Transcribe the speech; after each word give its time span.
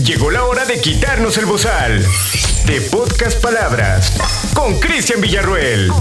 Llegó 0.00 0.30
la 0.30 0.44
hora 0.44 0.64
de 0.64 0.80
quitarnos 0.80 1.36
el 1.36 1.44
bozal. 1.44 2.02
De 2.64 2.80
Podcast 2.80 3.38
Palabras. 3.42 4.14
Con 4.54 4.80
Cristian 4.80 5.20
Villarruel. 5.20 5.92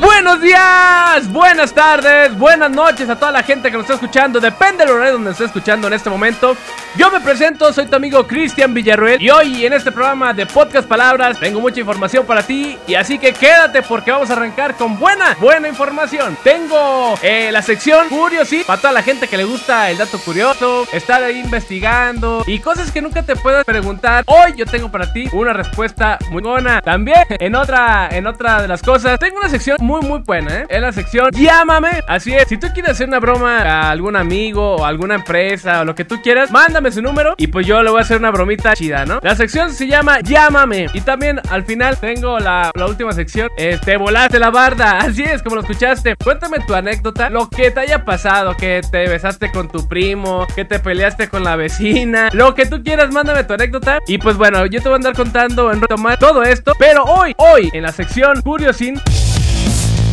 Buenos 0.00 0.40
días, 0.40 1.28
buenas 1.28 1.72
tardes, 1.72 2.36
buenas 2.36 2.70
noches 2.72 3.08
a 3.08 3.14
toda 3.14 3.30
la 3.30 3.44
gente 3.44 3.70
que 3.70 3.76
nos 3.76 3.84
está 3.84 3.94
escuchando. 3.94 4.40
Depende 4.40 4.84
del 4.84 4.94
horario 4.94 5.12
donde 5.12 5.30
nos 5.30 5.40
esté 5.40 5.44
escuchando 5.44 5.86
en 5.86 5.92
este 5.92 6.10
momento. 6.10 6.56
Yo 6.94 7.10
me 7.10 7.20
presento, 7.20 7.72
soy 7.72 7.86
tu 7.86 7.96
amigo 7.96 8.26
Cristian 8.26 8.74
Villarruel. 8.74 9.20
Y 9.20 9.30
hoy 9.30 9.64
en 9.64 9.72
este 9.72 9.90
programa 9.90 10.34
de 10.34 10.44
Podcast 10.44 10.86
Palabras 10.86 11.40
tengo 11.40 11.58
mucha 11.58 11.80
información 11.80 12.26
para 12.26 12.42
ti. 12.42 12.76
Y 12.86 12.96
así 12.96 13.18
que 13.18 13.32
quédate 13.32 13.80
porque 13.80 14.10
vamos 14.10 14.28
a 14.28 14.34
arrancar 14.34 14.76
con 14.76 14.98
buena, 14.98 15.34
buena 15.40 15.68
información. 15.68 16.36
Tengo 16.44 17.14
eh, 17.22 17.50
la 17.50 17.62
sección 17.62 18.10
Curiosity 18.10 18.64
para 18.64 18.78
toda 18.78 18.92
la 18.92 19.02
gente 19.02 19.26
que 19.26 19.38
le 19.38 19.44
gusta 19.44 19.90
el 19.90 19.96
dato 19.96 20.18
curioso, 20.18 20.86
estar 20.92 21.22
ahí 21.22 21.40
investigando 21.40 22.44
y 22.46 22.58
cosas 22.58 22.92
que 22.92 23.00
nunca 23.00 23.22
te 23.22 23.36
puedas 23.36 23.64
preguntar. 23.64 24.24
Hoy 24.26 24.52
yo 24.54 24.66
tengo 24.66 24.90
para 24.90 25.10
ti 25.14 25.30
una 25.32 25.54
respuesta 25.54 26.18
muy 26.30 26.42
buena. 26.42 26.82
También 26.82 27.24
en 27.30 27.54
otra, 27.54 28.10
en 28.12 28.26
otra 28.26 28.60
de 28.60 28.68
las 28.68 28.82
cosas, 28.82 29.18
tengo 29.18 29.38
una 29.38 29.48
sección 29.48 29.78
muy, 29.80 30.02
muy 30.02 30.18
buena, 30.18 30.58
¿eh? 30.58 30.66
Es 30.68 30.82
la 30.82 30.92
sección 30.92 31.30
Llámame. 31.32 32.02
Así 32.06 32.34
es, 32.34 32.48
si 32.48 32.58
tú 32.58 32.66
quieres 32.74 32.92
hacer 32.92 33.08
una 33.08 33.18
broma 33.18 33.60
a 33.60 33.90
algún 33.90 34.14
amigo 34.14 34.76
o 34.76 34.84
alguna 34.84 35.14
empresa 35.14 35.80
o 35.80 35.84
lo 35.86 35.94
que 35.94 36.04
tú 36.04 36.20
quieras, 36.20 36.50
mándame 36.50 36.81
su 36.90 37.02
número 37.02 37.34
y 37.36 37.46
pues 37.46 37.66
yo 37.66 37.82
le 37.82 37.90
voy 37.90 38.00
a 38.00 38.02
hacer 38.02 38.18
una 38.18 38.30
bromita 38.30 38.74
chida, 38.74 39.04
¿no? 39.04 39.20
La 39.22 39.36
sección 39.36 39.72
se 39.72 39.86
llama 39.86 40.20
Llámame. 40.20 40.86
Y 40.92 41.00
también 41.02 41.40
al 41.50 41.64
final 41.64 41.98
tengo 41.98 42.38
la, 42.38 42.70
la 42.74 42.86
última 42.86 43.12
sección, 43.12 43.48
eh, 43.56 43.78
Te 43.84 43.96
volaste 43.96 44.38
la 44.38 44.50
barda. 44.50 44.98
Así 45.00 45.22
es, 45.22 45.42
como 45.42 45.56
lo 45.56 45.62
escuchaste. 45.62 46.16
Cuéntame 46.16 46.58
tu 46.66 46.74
anécdota, 46.74 47.30
lo 47.30 47.48
que 47.48 47.70
te 47.70 47.80
haya 47.80 48.04
pasado, 48.04 48.56
que 48.56 48.80
te 48.90 49.08
besaste 49.08 49.52
con 49.52 49.68
tu 49.68 49.86
primo, 49.86 50.46
que 50.54 50.64
te 50.64 50.78
peleaste 50.78 51.28
con 51.28 51.44
la 51.44 51.56
vecina, 51.56 52.30
lo 52.32 52.54
que 52.54 52.66
tú 52.66 52.82
quieras, 52.82 53.12
mándame 53.12 53.44
tu 53.44 53.52
anécdota. 53.54 53.98
Y 54.06 54.18
pues 54.18 54.36
bueno, 54.36 54.66
yo 54.66 54.80
te 54.80 54.88
voy 54.88 54.94
a 54.94 54.96
andar 54.96 55.14
contando 55.14 55.70
en 55.70 55.80
retomar 55.80 56.18
todo 56.18 56.42
esto. 56.42 56.72
Pero 56.78 57.04
hoy, 57.04 57.34
hoy, 57.36 57.70
en 57.72 57.82
la 57.82 57.92
sección 57.92 58.40
Curiosin, 58.42 59.00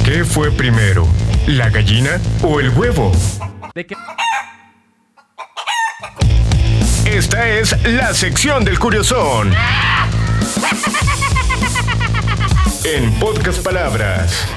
¿Qué 0.04 0.24
fue 0.24 0.50
primero? 0.50 1.08
¿La 1.46 1.70
gallina 1.70 2.20
o 2.42 2.60
el 2.60 2.70
huevo? 2.70 3.12
de 3.76 3.86
que 3.86 3.96
Esta 7.20 7.50
es 7.50 7.76
la 7.84 8.14
sección 8.14 8.64
del 8.64 8.80
Curiosón. 8.80 9.52
En 12.86 13.12
Podcast 13.20 13.62
Palabras. 13.62 14.48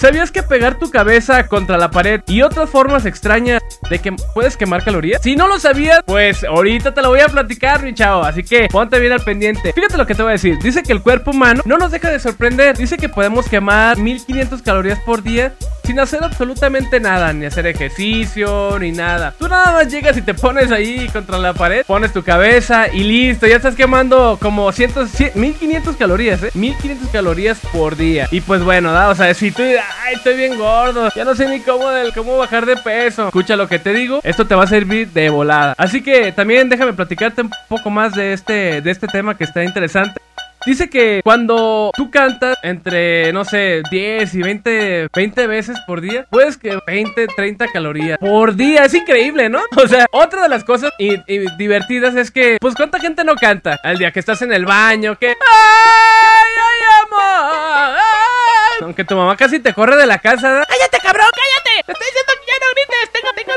¿Sabías 0.00 0.32
que 0.32 0.42
pegar 0.42 0.76
tu 0.80 0.90
cabeza 0.90 1.46
contra 1.46 1.78
la 1.78 1.92
pared 1.92 2.22
y 2.26 2.42
otras 2.42 2.68
formas 2.68 3.06
extrañas 3.06 3.62
de 3.88 4.00
que 4.00 4.16
puedes 4.34 4.56
quemar 4.56 4.82
calorías? 4.82 5.22
Si 5.22 5.36
no 5.36 5.46
lo 5.46 5.60
sabías, 5.60 6.00
pues 6.04 6.42
ahorita 6.42 6.92
te 6.92 7.02
lo 7.02 7.10
voy 7.10 7.20
a 7.20 7.28
platicar, 7.28 7.80
mi 7.84 7.94
chavo. 7.94 8.24
Así 8.24 8.42
que 8.42 8.66
ponte 8.66 8.98
bien 8.98 9.12
al 9.12 9.22
pendiente. 9.22 9.72
Fíjate 9.72 9.96
lo 9.96 10.08
que 10.08 10.16
te 10.16 10.22
voy 10.24 10.30
a 10.30 10.32
decir. 10.32 10.58
Dice 10.58 10.82
que 10.82 10.92
el 10.92 11.02
cuerpo 11.02 11.30
humano 11.30 11.62
no 11.66 11.78
nos 11.78 11.92
deja 11.92 12.10
de 12.10 12.18
sorprender. 12.18 12.76
Dice 12.76 12.96
que 12.96 13.08
podemos 13.08 13.48
quemar 13.48 13.96
1500 13.96 14.60
calorías 14.60 14.98
por 15.06 15.22
día 15.22 15.54
sin 15.84 16.00
hacer 16.00 16.24
absolutamente 16.24 17.00
nada, 17.00 17.32
ni 17.32 17.46
hacer 17.46 17.66
ejercicio, 17.66 18.78
ni 18.78 18.92
nada. 18.92 19.34
Tú 19.38 19.48
nada 19.48 19.72
más 19.72 19.88
llegas 19.88 20.16
y 20.16 20.22
te 20.22 20.34
pones 20.34 20.70
ahí 20.70 21.08
contra 21.08 21.38
la 21.38 21.52
pared, 21.52 21.84
pones 21.86 22.12
tu 22.12 22.22
cabeza 22.22 22.88
y 22.92 23.04
listo. 23.04 23.46
Ya 23.46 23.56
estás 23.56 23.74
quemando 23.74 24.38
como 24.40 24.70
100, 24.72 25.08
100 25.08 25.32
1500 25.34 25.96
calorías, 25.96 26.42
¿eh? 26.42 26.50
1500 26.54 27.08
calorías 27.10 27.58
por 27.72 27.96
día. 27.96 28.28
Y 28.30 28.40
pues 28.40 28.62
bueno, 28.62 28.92
¿da? 28.92 29.08
o 29.08 29.14
sea, 29.14 29.32
si 29.34 29.50
tú, 29.50 29.62
ay, 29.62 30.14
estoy 30.14 30.36
bien 30.36 30.58
gordo, 30.58 31.10
ya 31.14 31.24
no 31.24 31.34
sé 31.34 31.48
ni 31.48 31.60
cómo, 31.60 31.86
cómo 32.14 32.38
bajar 32.38 32.66
de 32.66 32.76
peso. 32.76 33.26
Escucha 33.26 33.56
lo 33.56 33.68
que 33.68 33.78
te 33.78 33.92
digo, 33.92 34.20
esto 34.22 34.46
te 34.46 34.54
va 34.54 34.64
a 34.64 34.68
servir 34.68 35.10
de 35.10 35.30
volada. 35.30 35.74
Así 35.76 36.02
que 36.02 36.32
también 36.32 36.68
déjame 36.68 36.92
platicarte 36.92 37.42
un 37.42 37.50
poco 37.68 37.90
más 37.90 38.14
de 38.14 38.32
este, 38.32 38.80
de 38.80 38.90
este 38.90 39.06
tema 39.06 39.36
que 39.36 39.44
está 39.44 39.62
interesante. 39.64 40.20
Dice 40.66 40.88
que 40.88 41.20
cuando 41.22 41.90
tú 41.94 42.10
cantas 42.10 42.56
entre, 42.62 43.32
no 43.34 43.44
sé, 43.44 43.82
10 43.90 44.34
y 44.34 44.42
20, 44.42 45.08
20 45.14 45.46
veces 45.46 45.76
por 45.86 46.00
día, 46.00 46.26
puedes 46.30 46.56
que 46.56 46.78
20, 46.86 47.26
30 47.26 47.66
calorías 47.68 48.18
por 48.18 48.54
día. 48.56 48.84
Es 48.84 48.94
increíble, 48.94 49.48
¿no? 49.50 49.60
O 49.84 49.86
sea, 49.86 50.06
otra 50.12 50.42
de 50.44 50.48
las 50.48 50.64
cosas 50.64 50.92
y, 50.98 51.14
y 51.26 51.44
divertidas 51.58 52.14
es 52.16 52.30
que, 52.30 52.56
pues, 52.58 52.74
¿cuánta 52.74 52.98
gente 52.98 53.22
no 53.24 53.34
canta? 53.34 53.78
Al 53.82 53.98
día 53.98 54.10
que 54.12 54.20
estás 54.20 54.40
en 54.40 54.52
el 54.52 54.64
baño, 54.64 55.18
que... 55.18 55.28
¡Ay, 55.28 55.34
ay, 56.56 56.80
amor! 57.02 57.98
ay! 57.98 58.80
Aunque 58.80 59.04
tu 59.04 59.14
mamá 59.14 59.36
casi 59.36 59.60
te 59.60 59.74
corre 59.74 59.96
de 59.96 60.06
la 60.06 60.18
casa, 60.18 60.58
¿no? 60.58 60.64
¡Cállate, 60.64 60.98
cabrón! 61.02 61.26
¡Cállate! 61.30 61.84
¡Te 61.84 61.92
estoy 61.92 62.06
diciendo 62.06 62.32
que 62.40 62.46
ya 62.46 62.58
no 62.60 62.66
grites! 62.72 63.12
¡Tengo, 63.12 63.32
tengo 63.34 63.53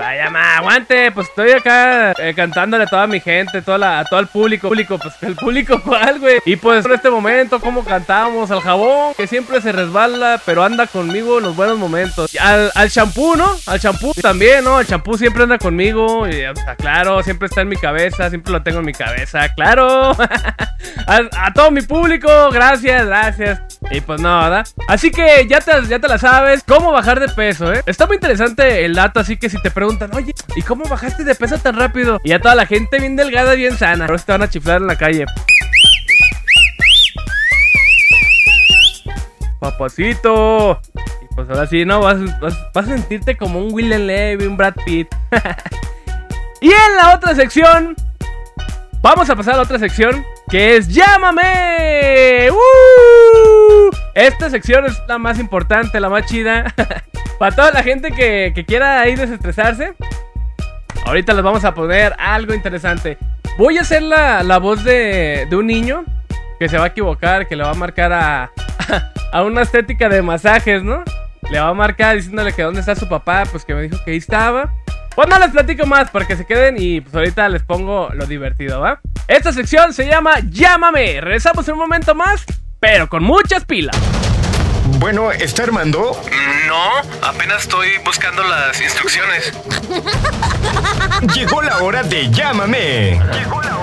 Ay, 0.00 0.18
mamá, 0.24 0.58
aguante, 0.58 1.10
pues 1.12 1.28
estoy 1.28 1.52
acá 1.52 2.12
eh, 2.12 2.34
cantándole 2.34 2.84
a 2.84 2.86
toda 2.86 3.06
mi 3.06 3.20
gente, 3.20 3.62
toda 3.62 3.78
la, 3.78 4.00
a 4.00 4.04
todo 4.04 4.20
el 4.20 4.26
público. 4.26 4.68
Público, 4.68 4.98
pues 4.98 5.14
el 5.22 5.36
público, 5.36 5.80
¿cuál, 5.84 6.18
güey? 6.18 6.38
Y 6.44 6.56
pues 6.56 6.84
en 6.84 6.92
este 6.92 7.10
momento, 7.10 7.60
¿cómo 7.60 7.84
cantamos? 7.84 8.50
Al 8.50 8.60
jabón, 8.60 9.14
que 9.14 9.26
siempre 9.26 9.60
se 9.60 9.72
resbala, 9.72 10.40
pero 10.44 10.62
anda 10.62 10.86
conmigo 10.86 11.38
en 11.38 11.44
los 11.44 11.56
buenos 11.56 11.78
momentos. 11.78 12.36
Al, 12.40 12.70
al 12.74 12.88
shampoo, 12.88 13.36
¿no? 13.36 13.56
Al 13.66 13.78
shampoo 13.78 14.12
también, 14.14 14.64
¿no? 14.64 14.80
El 14.80 14.86
shampoo 14.86 15.16
siempre 15.16 15.44
anda 15.44 15.58
conmigo. 15.58 16.26
Y, 16.28 16.32
sea, 16.32 16.76
claro, 16.76 17.22
siempre 17.22 17.46
está 17.46 17.62
en 17.62 17.68
mi 17.68 17.76
cabeza, 17.76 18.28
siempre 18.28 18.52
lo 18.52 18.62
tengo 18.62 18.80
en 18.80 18.86
mi 18.86 18.92
cabeza, 18.92 19.48
claro. 19.54 20.12
a 21.06 21.52
todo 21.54 21.70
mi 21.70 21.82
público, 21.82 22.28
gracias, 22.50 23.06
gracias. 23.06 23.65
Y 23.90 24.00
pues 24.00 24.20
no, 24.20 24.40
¿verdad? 24.40 24.66
Así 24.88 25.10
que 25.10 25.46
ya 25.48 25.60
te, 25.60 25.70
ya 25.86 25.98
te 26.00 26.08
la 26.08 26.18
sabes, 26.18 26.64
cómo 26.66 26.90
bajar 26.92 27.20
de 27.20 27.28
peso, 27.28 27.72
¿eh? 27.72 27.82
Está 27.86 28.06
muy 28.06 28.16
interesante 28.16 28.84
el 28.84 28.94
dato, 28.94 29.20
así 29.20 29.36
que 29.36 29.48
si 29.48 29.60
te 29.62 29.70
preguntan, 29.70 30.10
oye, 30.14 30.32
¿y 30.56 30.62
cómo 30.62 30.84
bajaste 30.86 31.22
de 31.24 31.34
peso 31.36 31.56
tan 31.58 31.76
rápido? 31.76 32.18
Y 32.24 32.30
ya 32.30 32.40
toda 32.40 32.54
la 32.56 32.66
gente 32.66 32.98
bien 32.98 33.14
delgada, 33.16 33.54
bien 33.54 33.76
sana. 33.78 34.06
Ahora 34.06 34.18
se 34.18 34.26
te 34.26 34.32
van 34.32 34.42
a 34.42 34.48
chiflar 34.50 34.80
en 34.80 34.88
la 34.88 34.96
calle. 34.96 35.24
Papacito. 39.60 40.80
Y 41.22 41.34
pues 41.34 41.48
ahora 41.48 41.66
sí, 41.66 41.84
¿no? 41.84 42.00
Vas, 42.00 42.18
vas- 42.40 42.72
vas 42.74 42.84
a 42.88 42.88
sentirte 42.88 43.36
como 43.36 43.60
un 43.60 43.72
William 43.72 44.02
Levy, 44.02 44.46
un 44.46 44.56
Brad 44.56 44.74
Pitt. 44.84 45.08
y 46.60 46.66
en 46.68 46.96
la 46.96 47.14
otra 47.14 47.34
sección, 47.34 47.94
Vamos 49.02 49.30
a 49.30 49.36
pasar 49.36 49.54
a 49.54 49.58
la 49.58 49.62
otra 49.62 49.78
sección 49.78 50.24
que 50.48 50.76
es 50.76 50.88
Llámame. 50.88 52.50
¡Uh! 52.50 53.90
Esta 54.14 54.48
sección 54.50 54.86
es 54.86 55.00
la 55.06 55.18
más 55.18 55.38
importante, 55.38 56.00
la 56.00 56.08
más 56.08 56.26
chida. 56.26 56.74
Para 57.38 57.54
toda 57.54 57.70
la 57.72 57.82
gente 57.82 58.12
que, 58.12 58.52
que 58.54 58.64
quiera 58.64 59.00
ahí 59.00 59.14
desestresarse. 59.14 59.94
Ahorita 61.04 61.34
les 61.34 61.42
vamos 61.44 61.64
a 61.64 61.74
poner 61.74 62.14
algo 62.18 62.54
interesante. 62.54 63.18
Voy 63.58 63.78
a 63.78 63.82
hacer 63.82 64.02
la, 64.02 64.42
la 64.42 64.58
voz 64.58 64.84
de, 64.84 65.46
de 65.48 65.56
un 65.56 65.66
niño 65.66 66.04
que 66.58 66.68
se 66.68 66.78
va 66.78 66.84
a 66.84 66.88
equivocar, 66.88 67.46
que 67.46 67.56
le 67.56 67.62
va 67.62 67.70
a 67.70 67.74
marcar 67.74 68.12
a, 68.12 68.50
a 69.32 69.42
una 69.42 69.62
estética 69.62 70.08
de 70.08 70.22
masajes, 70.22 70.82
¿no? 70.82 71.04
Le 71.50 71.60
va 71.60 71.68
a 71.68 71.74
marcar 71.74 72.16
diciéndole 72.16 72.52
que 72.52 72.62
dónde 72.62 72.80
está 72.80 72.94
su 72.94 73.08
papá, 73.08 73.44
pues 73.50 73.64
que 73.64 73.74
me 73.74 73.82
dijo 73.82 73.96
que 74.04 74.12
ahí 74.12 74.16
estaba. 74.16 74.72
Pues 75.16 75.28
no 75.28 75.38
les 75.38 75.50
platico 75.50 75.86
más 75.86 76.10
para 76.10 76.26
que 76.26 76.36
se 76.36 76.44
queden 76.44 76.76
y 76.78 77.00
pues 77.00 77.14
ahorita 77.14 77.48
les 77.48 77.62
pongo 77.62 78.10
lo 78.12 78.26
divertido, 78.26 78.80
¿va? 78.80 79.00
Esta 79.26 79.50
sección 79.50 79.94
se 79.94 80.06
llama 80.06 80.34
Llámame. 80.50 81.22
Regresamos 81.22 81.66
en 81.68 81.72
un 81.72 81.80
momento 81.80 82.14
más, 82.14 82.44
pero 82.78 83.08
con 83.08 83.24
muchas 83.24 83.64
pilas. 83.64 83.96
Bueno, 84.98 85.32
¿está 85.32 85.62
Armando? 85.62 86.20
No, 86.68 87.26
apenas 87.26 87.62
estoy 87.62 87.88
buscando 88.04 88.42
las 88.44 88.78
instrucciones. 88.78 89.54
Llegó 91.34 91.62
la 91.62 91.78
hora 91.78 92.02
de 92.02 92.30
Llámame. 92.30 93.18
Llegó 93.32 93.62
la 93.62 93.75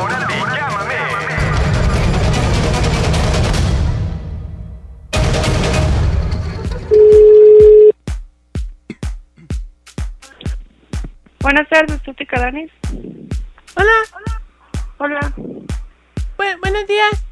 Buenas 11.54 11.70
tardes, 11.70 12.02
Tutica 12.02 12.40
Danis. 12.42 12.72
Hola, 13.76 13.92
Hola. 14.98 15.20
bu- 15.38 16.60
buenos 16.60 16.88
días. 16.88 17.24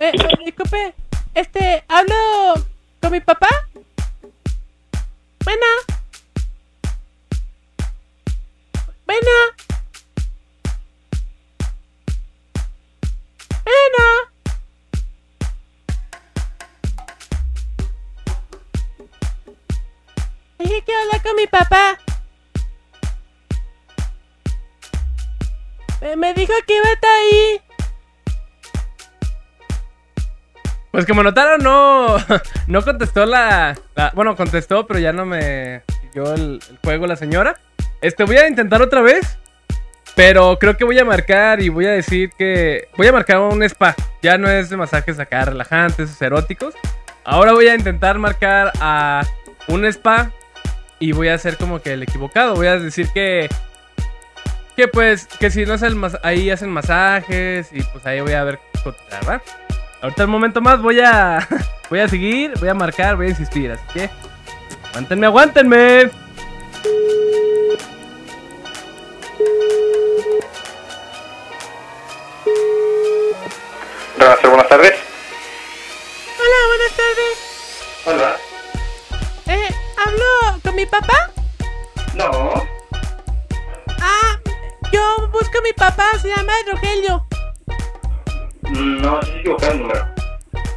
Eh, 0.00 0.12
eh, 0.12 0.28
disculpe, 0.44 0.94
este, 1.32 1.82
¿hablo 1.88 2.14
con 3.00 3.12
mi 3.12 3.20
papá? 3.22 3.48
Bueno. 5.46 5.66
Bueno. 9.06 9.30
Bueno. 13.64 14.30
Dije 20.58 20.82
que 20.84 20.94
hablar 20.94 21.22
con 21.22 21.36
mi 21.36 21.46
papá. 21.46 21.98
Dijo 26.34 26.52
que 26.66 26.76
iba 26.76 26.86
a 26.88 26.92
estar 26.92 27.10
ahí. 27.10 27.60
Pues 30.90 31.06
como 31.06 31.22
notaron, 31.22 31.62
no, 31.62 32.16
no 32.66 32.82
contestó 32.82 33.24
la, 33.26 33.76
la- 33.94 34.10
Bueno, 34.14 34.36
contestó, 34.36 34.86
pero 34.86 34.98
ya 34.98 35.12
no 35.12 35.24
me 35.24 35.82
siguió 36.02 36.34
el, 36.34 36.60
el 36.68 36.78
juego 36.82 37.06
la 37.06 37.16
señora. 37.16 37.54
Este, 38.00 38.24
voy 38.24 38.36
a 38.38 38.48
intentar 38.48 38.82
otra 38.82 39.00
vez. 39.02 39.36
Pero 40.16 40.58
creo 40.58 40.76
que 40.76 40.84
voy 40.84 40.98
a 40.98 41.04
marcar 41.04 41.62
y 41.62 41.68
voy 41.68 41.86
a 41.86 41.92
decir 41.92 42.30
que. 42.36 42.88
Voy 42.96 43.06
a 43.06 43.12
marcar 43.12 43.38
un 43.38 43.62
spa. 43.62 43.94
Ya 44.22 44.36
no 44.38 44.50
es 44.50 44.68
de 44.68 44.76
masajes 44.76 45.18
acá 45.20 45.44
relajantes, 45.44 46.20
eróticos. 46.20 46.74
Ahora 47.24 47.52
voy 47.52 47.68
a 47.68 47.74
intentar 47.76 48.18
marcar 48.18 48.72
a 48.80 49.22
un 49.68 49.84
spa. 49.86 50.32
Y 50.98 51.12
voy 51.12 51.28
a 51.28 51.34
hacer 51.34 51.56
como 51.56 51.80
que 51.80 51.92
el 51.92 52.02
equivocado. 52.02 52.54
Voy 52.56 52.66
a 52.66 52.78
decir 52.78 53.08
que. 53.14 53.48
Que 54.80 54.88
pues, 54.88 55.26
que 55.26 55.50
si 55.50 55.66
no 55.66 55.74
es 55.74 55.82
el 55.82 55.94
ahí 56.22 56.48
hacen 56.48 56.70
masajes. 56.70 57.68
Y 57.70 57.82
pues 57.82 58.06
ahí 58.06 58.22
voy 58.22 58.32
a 58.32 58.44
ver. 58.44 58.58
Ahorita 60.00 60.24
un 60.24 60.30
momento 60.30 60.62
más 60.62 60.80
voy 60.80 61.00
a. 61.00 61.46
Voy 61.90 61.98
a 61.98 62.08
seguir, 62.08 62.52
voy 62.60 62.68
a 62.68 62.74
marcar, 62.74 63.16
voy 63.16 63.26
a 63.26 63.30
insistir. 63.30 63.72
Así 63.72 63.82
que. 63.92 64.08
Aguántenme, 64.90 65.26
aguántenme. 65.26 66.10
Buenas 74.16 74.68
tardes. 74.68 74.99
Papá, 85.80 86.10
se 86.20 86.28
llama 86.28 86.52
Rogelio. 86.70 87.26
No, 88.68 89.22
se 89.22 89.38
equivocado 89.38 89.72
el 89.72 89.78
número. 89.80 90.14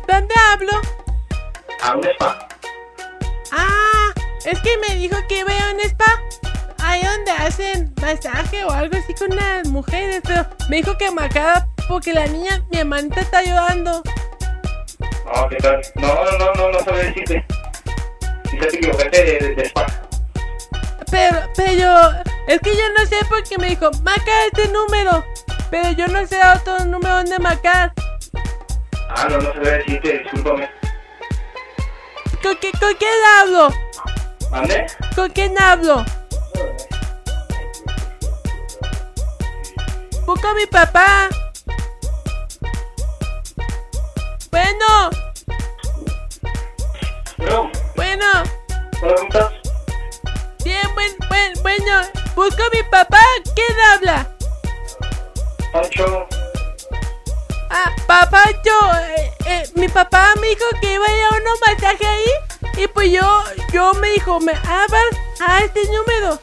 ¿Dónde 0.07 0.33
hablo? 0.49 0.71
A 1.83 1.95
un 1.97 2.05
spa. 2.05 2.47
Ah, 3.51 4.13
es 4.45 4.61
que 4.61 4.77
me 4.77 4.95
dijo 4.95 5.17
que 5.27 5.39
iba 5.39 5.51
a 5.51 5.73
un 5.73 5.79
spa. 5.81 6.21
Ahí 6.79 7.03
donde 7.03 7.31
hacen 7.31 7.93
masaje 8.01 8.63
o 8.63 8.71
algo 8.71 8.97
así 8.97 9.13
con 9.13 9.35
las 9.35 9.67
mujeres, 9.67 10.21
pero 10.23 10.45
me 10.69 10.77
dijo 10.77 10.97
que 10.97 11.11
marcara 11.11 11.67
porque 11.89 12.13
la 12.13 12.25
niña, 12.27 12.63
mi 12.71 12.79
hermanita 12.79 13.19
está 13.19 13.43
llorando. 13.43 14.01
No, 15.25 15.49
¿qué 15.49 15.57
tal? 15.57 15.81
No, 15.95 16.07
no, 16.07 16.37
no, 16.37 16.53
no, 16.53 16.71
no 16.71 16.79
sabía 16.79 17.03
decirte. 17.03 17.45
Quizás 18.49 18.67
te 18.69 18.77
equivocaste 18.77 19.23
de, 19.25 19.39
de, 19.39 19.55
de 19.55 19.65
spa. 19.65 19.85
Pero, 21.11 21.39
pero 21.57 22.22
es 22.47 22.59
que 22.59 22.75
yo 22.75 22.89
no 22.97 23.05
sé 23.05 23.17
porque 23.29 23.57
me 23.57 23.69
dijo, 23.69 23.89
marca 24.03 24.31
este 24.45 24.67
número. 24.69 25.23
Pero 25.69 25.91
yo 25.91 26.07
no 26.07 26.25
sé 26.27 26.39
otro 26.55 26.85
número 26.85 27.15
donde 27.15 27.39
marcar. 27.39 27.93
Ah, 29.09 29.27
no, 29.29 29.37
no 29.39 29.53
sabía 29.53 29.71
decirte, 29.73 30.19
discúlpame. 30.19 30.69
¿Con, 32.41 32.57
qué, 32.57 32.71
¿Con 32.71 32.93
quién 32.95 33.13
hablo? 33.39 33.69
¿Mande? 34.51 34.85
¿Con 35.15 35.29
quién 35.31 35.59
hablo? 35.59 36.05
Busco 40.25 40.47
a 40.47 40.53
mi 40.53 40.65
papá. 40.65 41.29
Bueno, 44.51 45.09
Pero, 47.37 47.71
bueno, 47.95 48.25
¿hola, 49.01 49.42
Busco 52.35 52.63
a 52.63 52.69
mi 52.75 52.83
papá. 52.83 53.19
¿Quién 53.55 53.79
habla? 53.91 54.27
Pancho. 55.71 56.27
Ah, 57.69 57.91
papá, 58.07 58.43
yo, 58.63 58.91
eh, 59.17 59.31
eh, 59.45 59.63
mi 59.75 59.87
papá 59.87 60.33
me 60.39 60.47
dijo 60.49 60.65
que 60.81 60.93
iba 60.93 61.05
a 61.05 61.11
ir 61.11 61.23
a 61.25 61.29
unos 61.37 61.59
masajes 61.67 62.07
ahí. 62.07 62.83
Y 62.83 62.87
pues 62.87 63.11
yo, 63.11 63.43
yo 63.71 63.93
me 63.95 64.09
dijo, 64.11 64.39
me 64.39 64.51
hablan 64.53 65.09
a 65.47 65.59
este 65.59 65.81
número. 65.85 66.39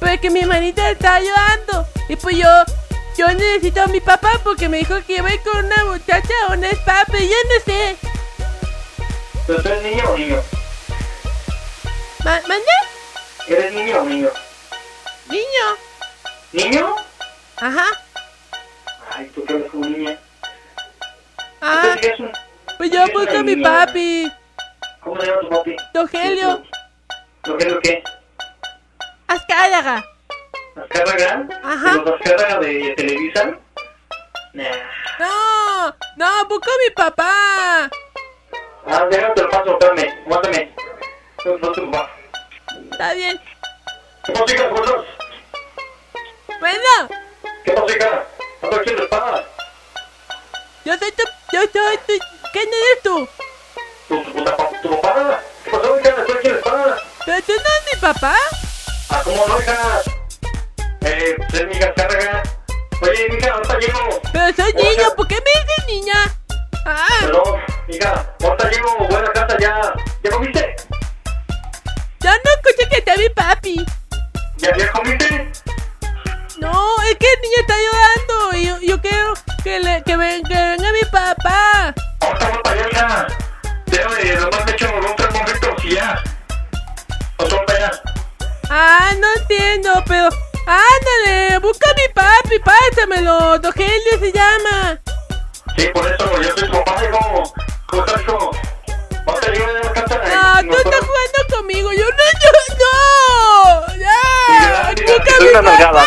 Porque 0.00 0.30
mi 0.30 0.40
hermanita 0.40 0.90
está 0.90 1.20
llorando. 1.20 1.86
Y 2.08 2.16
pues 2.16 2.36
yo, 2.36 2.48
yo 3.16 3.28
necesito 3.28 3.82
a 3.82 3.86
mi 3.86 4.00
papá 4.00 4.32
porque 4.44 4.68
me 4.68 4.78
dijo 4.78 4.94
que 5.06 5.16
iba 5.16 5.28
a 5.28 5.34
ir 5.34 5.40
con 5.42 5.64
una 5.64 5.84
muchacha 5.86 6.32
a 6.48 6.52
un 6.52 6.64
spa, 6.64 7.04
pero 7.10 7.24
yo 7.24 7.30
no 7.30 7.64
sé. 7.64 7.96
¿Pero 9.46 9.62
tú 9.62 9.68
eres 9.68 9.82
niño 9.82 10.04
o 10.10 10.18
niño? 10.18 10.42
Ma- 12.24 12.40
¿Mande? 12.48 12.72
¿Eres 13.48 13.72
niño 13.72 14.00
o 14.00 14.04
niño? 14.04 14.28
Niño. 15.28 15.66
¿Niño? 16.52 16.96
Ajá. 17.56 17.84
Ay, 19.14 19.30
tú 19.34 19.44
que 19.44 19.54
eres 19.54 19.70
como 19.70 19.86
niña. 19.86 20.18
Ah, 21.60 21.82
¿Tú 21.94 22.00
qué 22.00 22.08
es 22.08 22.20
un- 22.20 22.32
pues 22.78 22.90
yo 22.90 23.02
busco 23.12 23.38
a 23.38 23.42
mi 23.42 23.56
papi. 23.56 24.32
¿Cómo 25.02 25.20
se 25.20 25.26
llama 25.26 25.40
tu 25.42 25.48
papi? 25.48 25.76
Rogelio. 25.94 26.62
¿Rogelio 27.44 27.80
qué? 27.80 28.02
Azcárraga. 29.28 30.04
¿Azcárraga? 30.76 31.48
Ajá. 31.64 31.92
¿Los 31.94 32.14
Azcárraga 32.14 32.60
de 32.60 32.94
Televisa? 32.96 33.58
Nah. 34.52 34.64
No, 35.18 35.96
no, 36.16 36.44
busco 36.48 36.70
a 36.70 36.78
mi 36.88 36.90
papá. 36.94 37.90
Ah, 38.88 39.06
déjame 39.10 39.34
te 39.34 39.42
lo 39.42 39.50
paso, 39.50 39.70
espérame, 39.72 40.14
aguántame. 40.26 40.74
No, 41.44 41.58
no 41.58 41.72
te. 41.72 41.82
Está 42.92 43.14
bien. 43.14 43.40
¿Qué 44.24 44.32
pasó, 44.32 44.54
hija? 44.54 44.68
Bueno, 46.60 47.08
¿Qué 47.64 47.72
pasó, 47.72 47.86
hija? 47.96 48.24
Aquí 48.62 48.90
en 48.90 48.96
la 48.96 49.02
espada. 49.04 49.44
yo 50.84 50.96
soy 50.98 51.12
tu, 51.12 51.22
yo 51.52 51.60
soy 51.72 51.98
tu, 51.98 52.24
¿quién 52.52 52.68
eres 52.68 53.02
tú? 53.02 53.28
¿Tu, 54.08 54.22
tu, 54.24 54.32
tu, 54.32 54.88
tu 54.88 55.00
papá? 55.00 55.40
¿Qué 55.64 55.70
pasó, 55.70 56.00
hija? 56.00 56.14
En 56.44 56.52
la 56.52 56.58
espada. 56.58 56.96
Pero 57.26 57.42
tú 57.42 57.52
no 57.52 57.58
eres 57.60 57.94
mi 57.94 58.00
papá. 58.00 58.34
Ah, 59.10 59.20
¿cómo 59.24 59.46
no, 59.46 59.60
hija? 59.60 60.00
Eh, 61.02 61.36
pues 61.38 61.54
es 61.54 61.66
mi 61.66 61.74
hija 61.76 61.86
Azcárraga. 61.88 62.42
Oye, 63.02 63.28
mija, 63.30 63.52
ahorita 63.52 63.78
llego. 63.78 64.20
Pero 64.32 64.56
soy 64.56 64.72
niño, 64.72 65.14
¿por 65.16 65.28
qué 65.28 65.34
me 65.36 65.60
dices 65.60 65.86
niña? 65.88 66.36
Ah, 66.86 67.06
Perdón, 67.20 67.60
hija, 67.88 68.35
Papá. 105.62 106.04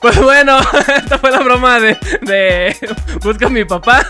Pues 0.00 0.20
bueno, 0.22 0.58
esta 0.96 1.18
fue 1.18 1.30
la 1.30 1.40
broma 1.40 1.80
de, 1.80 1.98
de 2.22 2.76
Busca 3.22 3.46
a 3.46 3.50
mi 3.50 3.64
papá. 3.64 4.06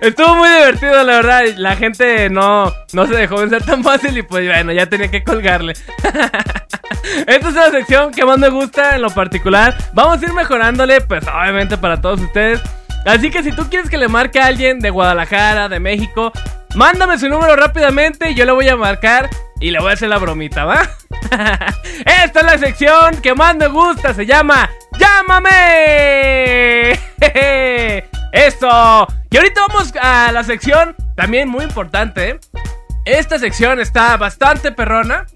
Estuvo 0.00 0.36
muy 0.36 0.48
divertido, 0.48 1.02
la 1.04 1.16
verdad. 1.16 1.42
La 1.56 1.76
gente 1.76 2.30
no, 2.30 2.72
no 2.92 3.06
se 3.06 3.14
dejó 3.14 3.36
vencer 3.36 3.64
tan 3.64 3.82
fácil 3.82 4.16
y 4.16 4.22
pues 4.22 4.46
bueno, 4.46 4.72
ya 4.72 4.86
tenía 4.86 5.10
que 5.10 5.24
colgarle. 5.24 5.72
Esta 7.26 7.48
es 7.48 7.54
la 7.54 7.70
sección 7.70 8.12
que 8.12 8.24
más 8.24 8.38
me 8.38 8.48
gusta 8.48 8.96
en 8.96 9.02
lo 9.02 9.10
particular. 9.10 9.76
Vamos 9.92 10.22
a 10.22 10.26
ir 10.26 10.32
mejorándole, 10.32 11.00
pues 11.00 11.24
obviamente 11.26 11.76
para 11.76 12.00
todos 12.00 12.20
ustedes. 12.20 12.60
Así 13.06 13.30
que 13.30 13.42
si 13.42 13.52
tú 13.52 13.68
quieres 13.68 13.88
que 13.88 13.96
le 13.96 14.08
marque 14.08 14.40
a 14.40 14.46
alguien 14.46 14.80
de 14.80 14.90
Guadalajara, 14.90 15.68
de 15.68 15.80
México, 15.80 16.32
mándame 16.74 17.18
su 17.18 17.28
número 17.28 17.56
rápidamente 17.56 18.30
y 18.30 18.34
yo 18.34 18.44
le 18.44 18.52
voy 18.52 18.68
a 18.68 18.76
marcar 18.76 19.30
y 19.60 19.70
le 19.70 19.78
voy 19.80 19.90
a 19.90 19.94
hacer 19.94 20.08
la 20.08 20.18
bromita, 20.18 20.64
¿va? 20.64 20.82
Esta 22.24 22.40
es 22.40 22.46
la 22.46 22.58
sección 22.58 23.20
que 23.22 23.34
más 23.34 23.56
me 23.56 23.68
gusta, 23.68 24.12
se 24.14 24.26
llama 24.26 24.68
¡Llámame! 24.98 25.48
¡Eso! 28.32 29.06
Y 29.30 29.36
ahorita 29.36 29.60
vamos 29.68 29.92
a 30.00 30.32
la 30.32 30.44
sección 30.44 30.94
también 31.16 31.48
muy 31.48 31.64
importante. 31.64 32.30
¿eh? 32.30 32.40
Esta 33.04 33.38
sección 33.38 33.80
está 33.80 34.16
bastante 34.16 34.72
perrona. 34.72 35.26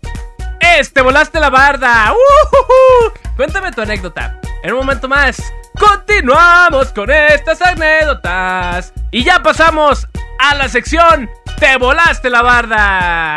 ¡Este, 0.78 1.02
volaste 1.02 1.40
la 1.40 1.50
barda! 1.50 2.12
¡Ujujú! 2.12 3.18
Cuéntame 3.36 3.72
tu 3.72 3.82
anécdota. 3.82 4.38
En 4.62 4.72
un 4.72 4.80
momento 4.80 5.08
más, 5.08 5.42
continuamos 5.78 6.92
con 6.92 7.10
estas 7.10 7.60
anécdotas. 7.62 8.92
Y 9.10 9.24
ya 9.24 9.42
pasamos 9.42 10.06
a 10.38 10.54
la 10.54 10.68
sección 10.68 11.28
¡Te 11.62 11.76
volaste 11.76 12.28
la 12.28 12.42
barda! 12.42 13.36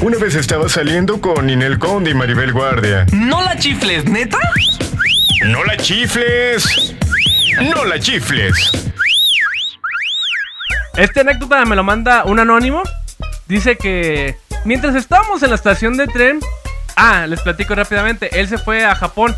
Una 0.00 0.18
vez 0.18 0.34
estaba 0.34 0.68
saliendo 0.68 1.20
con 1.20 1.46
Ninel 1.46 1.78
Conde 1.78 2.10
y 2.10 2.14
Maribel 2.14 2.52
Guardia. 2.52 3.06
No 3.12 3.40
la 3.40 3.56
chifles, 3.56 4.04
¿neta? 4.06 4.38
¡No 5.46 5.62
la 5.62 5.76
chifles! 5.76 6.96
¡No 7.60 7.84
la 7.84 7.98
chifles! 7.98 8.54
Esta 10.96 11.20
anécdota 11.20 11.64
me 11.64 11.76
lo 11.76 11.84
manda 11.84 12.24
un 12.24 12.38
anónimo. 12.38 12.82
Dice 13.46 13.76
que 13.76 14.36
mientras 14.64 14.94
estábamos 14.94 15.42
en 15.42 15.50
la 15.50 15.56
estación 15.56 15.96
de 15.96 16.06
tren. 16.06 16.40
Ah, 16.96 17.26
les 17.26 17.40
platico 17.40 17.74
rápidamente. 17.74 18.38
Él 18.38 18.48
se 18.48 18.58
fue 18.58 18.84
a 18.84 18.94
Japón. 18.94 19.34